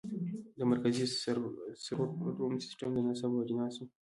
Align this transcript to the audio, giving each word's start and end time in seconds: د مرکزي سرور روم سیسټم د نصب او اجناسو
د 0.57 0.59
مرکزي 0.71 1.03
سرور 1.85 2.09
روم 2.39 2.53
سیسټم 2.63 2.89
د 2.93 2.99
نصب 3.07 3.31
او 3.33 3.41
اجناسو 3.43 3.83